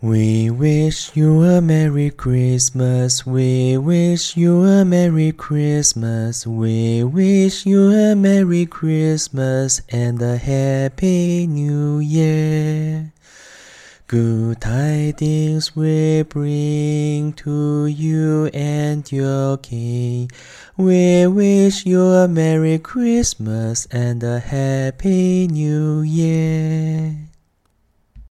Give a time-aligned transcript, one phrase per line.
[0.00, 3.26] We wish you a Merry Christmas.
[3.26, 6.46] We wish you a Merry Christmas.
[6.46, 13.12] We wish you a Merry Christmas and a Happy New Year.
[14.06, 20.30] Good tidings we bring to you and your King.
[20.76, 26.77] We wish you a Merry Christmas and a Happy New Year.